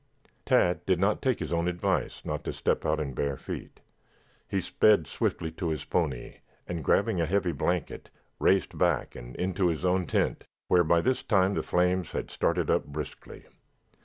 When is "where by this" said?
10.69-11.21